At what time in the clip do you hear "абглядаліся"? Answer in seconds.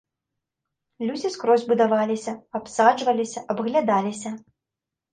3.55-4.37